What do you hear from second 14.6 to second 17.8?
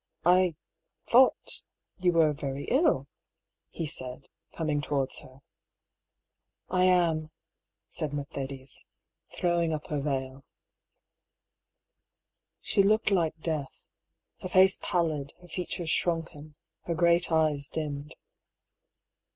pallid, her features sunken, her great eyes